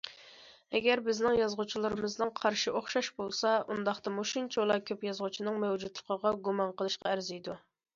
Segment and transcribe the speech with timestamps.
[0.77, 7.63] ئەگەر بىزنىڭ يازغۇچىلىرىمىزنىڭ قارىشى ئوخشاش بولسا، ئۇنداقتا مۇشۇنچىۋالا كۆپ يازغۇچىنىڭ مەۋجۇتلۇقىغا گۇمان قىلىشقا ئەرزىيدۇ.